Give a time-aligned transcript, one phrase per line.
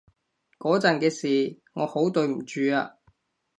[0.57, 2.93] 嗰陣嘅事，我好對唔住啊